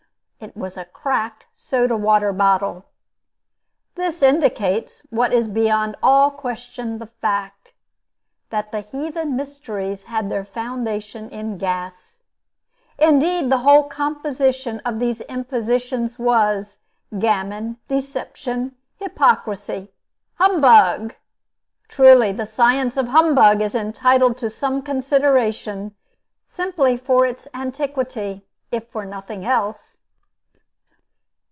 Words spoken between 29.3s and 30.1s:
else.